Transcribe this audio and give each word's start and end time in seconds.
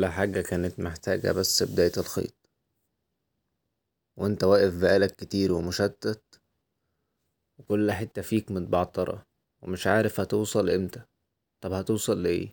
كل 0.00 0.06
حاجة 0.06 0.40
كانت 0.40 0.80
محتاجة 0.80 1.32
بس 1.32 1.62
بداية 1.62 1.92
الخيط. 1.96 2.34
وانت 4.16 4.44
واقف 4.44 4.74
بقالك 4.74 5.16
كتير 5.16 5.52
ومشتت 5.52 6.22
وكل 7.58 7.92
حتة 7.92 8.22
فيك 8.22 8.50
متبعترة 8.50 9.26
ومش 9.62 9.86
عارف 9.86 10.20
هتوصل 10.20 10.70
إمتى. 10.70 11.00
طب 11.60 11.72
هتوصل 11.72 12.22
لإيه؟ 12.22 12.48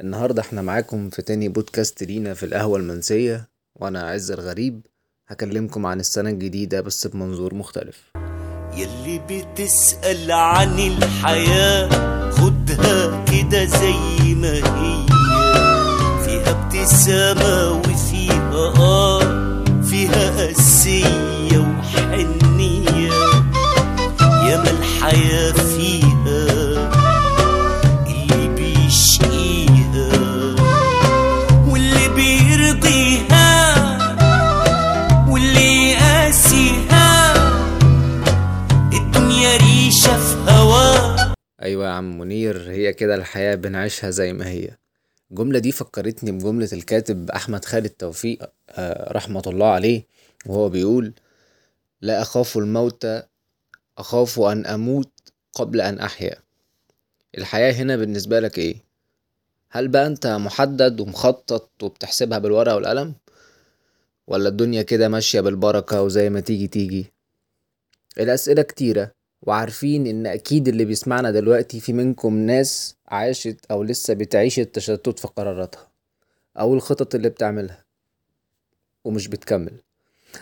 النهاردة 0.00 0.42
إحنا 0.42 0.62
معاكم 0.62 1.10
في 1.10 1.22
تاني 1.22 1.48
بودكاست 1.48 2.02
لينا 2.02 2.34
في 2.34 2.46
القهوة 2.46 2.78
المنسية 2.78 3.48
وأنا 3.74 4.02
عز 4.10 4.30
الغريب 4.30 4.86
هكلمكم 5.28 5.86
عن 5.86 6.00
السنة 6.00 6.30
الجديدة 6.30 6.80
بس 6.80 7.06
بمنظور 7.06 7.54
مختلف. 7.54 8.10
يلي 8.74 9.18
بتسأل 9.30 10.32
عن 10.32 10.78
الحياة 10.78 11.88
خدها 12.30 13.24
كده 13.24 13.64
زي 13.64 14.34
ما 14.34 14.52
هي. 14.52 14.97
ابتسامة 17.08 17.72
وفيها 17.72 18.52
آه 18.78 19.20
فيها 19.82 20.46
قسية 20.46 21.58
وحنية. 21.58 23.10
ياما 24.20 24.70
الحياة 24.70 25.52
فيها 25.52 26.46
اللي 28.06 28.48
بيشقيها 28.48 30.10
واللي 31.68 32.08
بيرضيها 32.08 33.74
واللي 35.28 35.90
يقاسيها. 35.92 37.34
الدنيا 38.92 39.56
ريشة 39.56 40.16
في 40.18 40.50
هوا. 40.50 41.16
أيوه 41.62 41.86
يا 41.86 41.90
عم 41.90 42.18
منير 42.18 42.70
هي 42.70 42.92
كده 42.92 43.14
الحياة 43.14 43.54
بنعيشها 43.54 44.10
زي 44.10 44.32
ما 44.32 44.48
هي. 44.48 44.68
الجملة 45.30 45.58
دي 45.58 45.72
فكرتني 45.72 46.32
بجملة 46.32 46.68
الكاتب 46.72 47.30
أحمد 47.30 47.64
خالد 47.64 47.88
توفيق 47.90 48.50
آه، 48.70 49.12
رحمة 49.12 49.42
الله 49.46 49.66
عليه 49.66 50.02
وهو 50.46 50.68
بيقول 50.68 51.12
لا 52.00 52.22
أخاف 52.22 52.58
الموت 52.58 53.06
أخاف 53.98 54.40
أن 54.40 54.66
أموت 54.66 55.10
قبل 55.52 55.80
أن 55.80 55.98
أحيا 55.98 56.34
الحياة 57.38 57.72
هنا 57.72 57.96
بالنسبة 57.96 58.40
لك 58.40 58.58
إيه؟ 58.58 58.76
هل 59.70 59.88
بقى 59.88 60.06
أنت 60.06 60.26
محدد 60.26 61.00
ومخطط 61.00 61.82
وبتحسبها 61.82 62.38
بالورقة 62.38 62.74
والقلم؟ 62.76 63.14
ولا 64.26 64.48
الدنيا 64.48 64.82
كده 64.82 65.08
ماشية 65.08 65.40
بالبركة 65.40 66.02
وزي 66.02 66.30
ما 66.30 66.40
تيجي 66.40 66.68
تيجي؟ 66.68 67.12
الأسئلة 68.18 68.62
كتيرة 68.62 69.10
وعارفين 69.42 70.06
إن 70.06 70.26
أكيد 70.26 70.68
اللي 70.68 70.84
بيسمعنا 70.84 71.30
دلوقتي 71.30 71.80
في 71.80 71.92
منكم 71.92 72.38
ناس 72.38 72.94
عاشت 73.08 73.66
أو 73.70 73.82
لسه 73.82 74.14
بتعيش 74.14 74.58
التشتت 74.58 75.18
في 75.18 75.28
قراراتها 75.28 75.88
أو 76.60 76.74
الخطط 76.74 77.14
اللي 77.14 77.28
بتعملها 77.28 77.84
ومش 79.04 79.28
بتكمل 79.28 79.72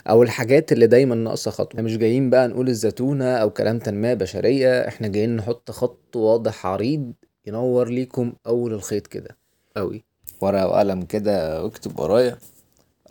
أو 0.08 0.22
الحاجات 0.22 0.72
اللي 0.72 0.86
دايما 0.86 1.14
ناقصة 1.14 1.50
خطوة. 1.50 1.80
مش 1.80 1.96
جايين 1.96 2.30
بقى 2.30 2.48
نقول 2.48 2.68
الزتونة 2.68 3.36
أو 3.36 3.50
كلام 3.50 3.78
تنمية 3.78 4.14
بشرية 4.14 4.88
إحنا 4.88 5.08
جايين 5.08 5.36
نحط 5.36 5.70
خط 5.70 6.16
واضح 6.16 6.66
عريض 6.66 7.12
ينور 7.46 7.88
ليكم 7.88 8.32
أول 8.46 8.72
الخيط 8.72 9.06
كده. 9.06 9.36
أوي. 9.76 10.04
ورقة 10.40 10.66
وقلم 10.68 11.02
كده 11.02 11.64
واكتب 11.64 11.98
ورايا. 12.00 12.38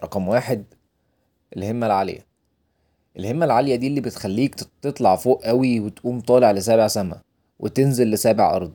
رقم 0.01 0.27
واحد 0.27 0.63
الهمة 1.57 1.85
العالية. 1.87 2.25
الهمة 3.17 3.45
العالية 3.45 3.75
دي 3.75 3.87
اللي 3.87 4.01
بتخليك 4.01 4.55
تطلع 4.81 5.15
فوق 5.15 5.43
قوي 5.45 5.79
وتقوم 5.79 6.21
طالع 6.21 6.51
لسابع 6.51 6.87
سما 6.87 7.21
وتنزل 7.59 8.11
لسابع 8.11 8.55
أرض. 8.55 8.73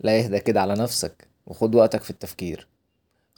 لا 0.00 0.18
اهدى 0.18 0.38
كده 0.40 0.60
على 0.60 0.74
نفسك 0.74 1.28
وخد 1.46 1.74
وقتك 1.74 2.02
في 2.02 2.10
التفكير. 2.10 2.66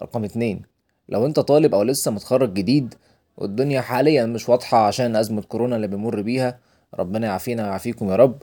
رقم 0.02 0.24
اتنين 0.24 0.62
لو 1.08 1.26
انت 1.26 1.40
طالب 1.40 1.74
أو 1.74 1.82
لسه 1.82 2.10
متخرج 2.10 2.54
جديد 2.54 2.94
والدنيا 3.36 3.80
حاليا 3.80 4.26
مش 4.26 4.48
واضحة 4.48 4.86
عشان 4.86 5.16
أزمة 5.16 5.42
كورونا 5.42 5.76
اللي 5.76 5.86
بيمر 5.86 6.22
بيها 6.22 6.58
ربنا 6.94 7.26
يعافينا 7.26 7.62
ويعافيكم 7.64 8.10
يا 8.10 8.16
رب. 8.16 8.42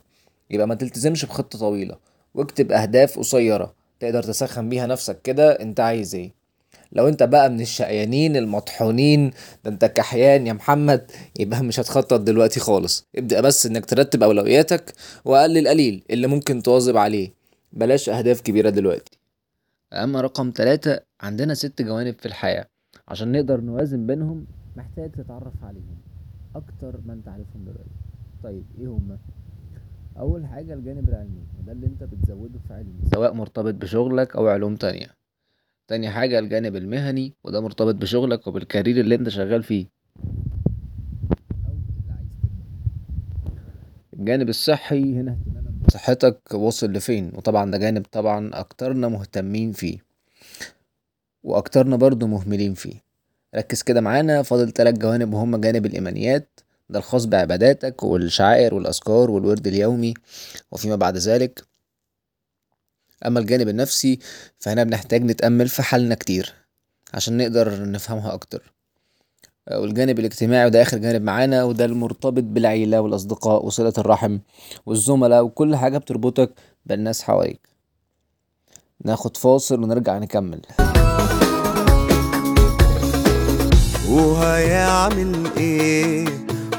يبقى 0.49 0.67
ما 0.67 0.75
تلتزمش 0.75 1.25
بخطة 1.25 1.59
طويلة 1.59 1.95
واكتب 2.35 2.71
أهداف 2.71 3.19
قصيرة 3.19 3.73
تقدر 3.99 4.23
تسخن 4.23 4.69
بيها 4.69 4.87
نفسك 4.87 5.21
كده 5.21 5.51
أنت 5.51 5.79
عايز 5.79 6.15
إيه. 6.15 6.31
لو 6.91 7.07
أنت 7.07 7.23
بقى 7.23 7.49
من 7.49 7.61
الشقيانين 7.61 8.35
المطحونين 8.37 9.31
ده 9.63 9.71
أنت 9.71 9.85
كحيان 9.85 10.47
يا 10.47 10.53
محمد 10.53 11.11
يبقى 11.39 11.63
مش 11.63 11.79
هتخطط 11.79 12.19
دلوقتي 12.19 12.59
خالص. 12.59 13.05
ابدأ 13.15 13.41
بس 13.41 13.65
إنك 13.65 13.85
ترتب 13.85 14.23
أولوياتك 14.23 14.93
وقلل 15.25 15.67
قليل 15.67 16.03
اللي 16.09 16.27
ممكن 16.27 16.61
تواظب 16.63 16.97
عليه. 16.97 17.36
بلاش 17.73 18.09
أهداف 18.09 18.41
كبيرة 18.41 18.69
دلوقتي. 18.69 19.19
أما 19.93 20.21
رقم 20.21 20.51
ثلاثة 20.55 20.99
عندنا 21.21 21.53
ست 21.53 21.81
جوانب 21.81 22.15
في 22.19 22.25
الحياة. 22.25 22.65
عشان 23.07 23.31
نقدر 23.31 23.61
نوازن 23.61 24.07
بينهم 24.07 24.45
محتاج 24.75 25.11
تتعرف 25.11 25.63
عليهم 25.63 25.97
أكتر 26.55 26.99
ما 27.05 27.13
أنت 27.13 27.27
عارفهم 27.27 27.63
دلوقتي. 27.63 27.89
طيب 28.43 28.63
إيه 28.79 28.87
هما؟ 28.87 29.17
أول 30.19 30.45
حاجة 30.45 30.73
الجانب 30.73 31.09
العلمي 31.09 31.43
وده 31.59 31.71
اللي 31.71 31.87
أنت 31.87 32.03
بتزوده 32.03 32.59
في 32.67 32.73
علم 32.73 32.99
سواء 33.13 33.33
مرتبط 33.33 33.73
بشغلك 33.73 34.35
أو 34.35 34.47
علوم 34.47 34.75
تانية. 34.75 35.07
تاني 35.87 36.09
حاجة 36.09 36.39
الجانب 36.39 36.75
المهني 36.75 37.33
وده 37.43 37.61
مرتبط 37.61 37.95
بشغلك 37.95 38.47
وبالكارير 38.47 38.99
اللي 38.99 39.15
أنت 39.15 39.29
شغال 39.29 39.63
فيه. 39.63 39.87
أو 41.65 41.71
اللي 41.71 42.13
عايز. 42.17 42.27
الجانب 44.13 44.49
الصحي 44.49 45.19
هنا 45.19 45.37
بصحتك 45.87 46.39
واصل 46.53 46.91
لفين؟ 46.91 47.31
وطبعا 47.35 47.71
ده 47.71 47.77
جانب 47.77 48.05
طبعا 48.11 48.51
أكترنا 48.53 49.07
مهتمين 49.07 49.71
فيه. 49.71 49.99
وأكترنا 51.43 51.95
برضو 51.95 52.27
مهملين 52.27 52.73
فيه. 52.73 53.03
ركز 53.55 53.81
كده 53.81 54.01
معانا 54.01 54.43
فاضل 54.43 54.71
تلات 54.71 54.93
جوانب 54.99 55.33
وهم 55.33 55.55
جانب 55.57 55.85
الإيمانيات. 55.85 56.59
ده 56.89 56.99
الخاص 56.99 57.25
بعباداتك 57.25 58.03
والشعائر 58.03 58.73
والأذكار 58.73 59.31
والورد 59.31 59.67
اليومي 59.67 60.13
وفيما 60.71 60.95
بعد 60.95 61.17
ذلك. 61.17 61.63
أما 63.25 63.39
الجانب 63.39 63.67
النفسي 63.69 64.19
فهنا 64.59 64.83
بنحتاج 64.83 65.23
نتأمل 65.23 65.67
في 65.69 65.83
حالنا 65.83 66.15
كتير 66.15 66.53
عشان 67.13 67.37
نقدر 67.37 67.91
نفهمها 67.91 68.33
أكتر. 68.33 68.73
والجانب 69.71 70.19
الاجتماعي 70.19 70.65
وده 70.65 70.81
آخر 70.81 70.97
جانب 70.97 71.21
معانا 71.21 71.63
وده 71.63 71.85
المرتبط 71.85 72.43
بالعيلة 72.43 73.01
والأصدقاء 73.01 73.65
وصلة 73.65 73.93
الرحم 73.97 74.37
والزملاء 74.85 75.43
وكل 75.43 75.75
حاجة 75.75 75.97
بتربطك 75.97 76.49
بالناس 76.85 77.23
حواليك. 77.23 77.67
ناخد 79.05 79.37
فاصل 79.37 79.83
ونرجع 79.83 80.17
نكمل. 80.17 80.61
وهيعمل 84.09 85.35
إيه؟ 85.57 86.25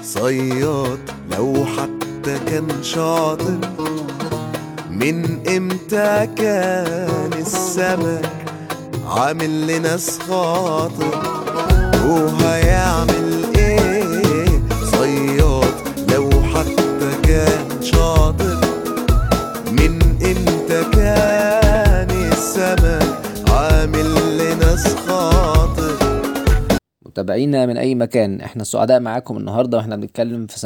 صياد 0.03 0.99
لو 1.31 1.65
حتى 1.65 2.39
كان 2.47 2.83
شاطر. 2.83 3.59
من 4.91 5.49
إمتى 5.49 6.29
كان 6.37 7.33
السمك 7.33 8.33
عامل 9.07 9.67
لناس 9.67 10.19
خاطر؟ 10.19 11.39
وهيعمل 12.07 12.58
متابعينا 27.19 27.67
من 27.67 27.77
أي 27.77 27.95
مكان. 27.95 28.41
إحنا 28.41 28.65
سعداء 28.65 29.01
معاكم 29.01 29.37
النهاردة 29.37 29.77
وإحنا 29.77 29.97
بنتكلم 29.97 30.47
في 30.47 30.59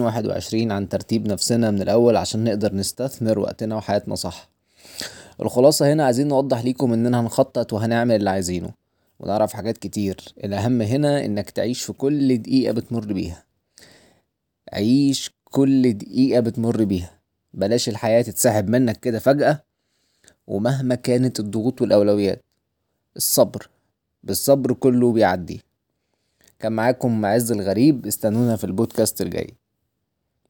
واحد 0.00 0.26
وعشرين 0.26 0.72
عن 0.72 0.88
ترتيب 0.88 1.28
نفسنا 1.28 1.70
من 1.70 1.82
الأول 1.82 2.16
عشان 2.16 2.44
نقدر 2.44 2.74
نستثمر 2.74 3.38
وقتنا 3.38 3.76
وحياتنا 3.76 4.14
صح. 4.14 4.48
الخلاصة 5.40 5.92
هنا 5.92 6.04
عايزين 6.04 6.28
نوضح 6.28 6.64
ليكم 6.64 6.92
إننا 6.92 7.20
هنخطط 7.20 7.72
وهنعمل 7.72 8.14
اللي 8.14 8.30
عايزينه. 8.30 8.70
ونعرف 9.20 9.52
حاجات 9.52 9.78
كتير. 9.78 10.16
الأهم 10.44 10.82
هنا 10.82 11.24
إنك 11.24 11.50
تعيش 11.50 11.82
في 11.82 11.92
كل 11.92 12.38
دقيقة 12.38 12.72
بتمر 12.72 13.12
بيها. 13.12 13.44
عيش 14.72 15.30
كل 15.44 15.92
دقيقة 15.92 16.40
بتمر 16.40 16.84
بيها. 16.84 17.10
بلاش 17.54 17.88
الحياة 17.88 18.22
تتسحب 18.22 18.68
منك 18.68 18.96
كده 19.00 19.18
فجأة 19.18 19.62
ومهما 20.46 20.94
كانت 20.94 21.40
الضغوط 21.40 21.82
والأولويات. 21.82 22.44
الصبر. 23.16 23.68
بالصبر 24.22 24.72
كله 24.72 25.12
بيعدي. 25.12 25.65
كان 26.58 26.72
معاكم 26.72 27.20
معز 27.20 27.52
الغريب 27.52 28.06
استنونا 28.06 28.56
في 28.56 28.64
البودكاست 28.64 29.20
الجاي. 29.20 29.54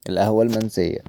القهوة 0.09 0.43
المنسية. 0.43 0.99